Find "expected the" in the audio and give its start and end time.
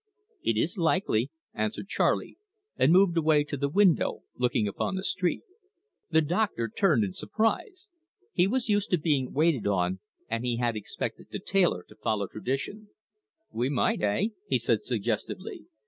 10.75-11.37